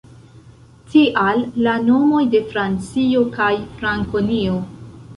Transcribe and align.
Tial, 0.93 1.43
la 1.69 1.77
nomoj 1.91 2.23
de 2.33 2.43
Francio 2.49 3.25
kaj 3.39 3.55
Frankonio. 3.79 4.63